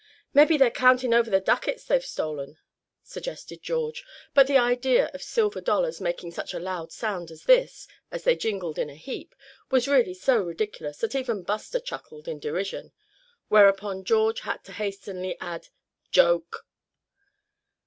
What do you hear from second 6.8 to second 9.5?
sound as this as they jingled in a heap,